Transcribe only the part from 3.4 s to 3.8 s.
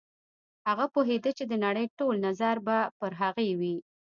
وي.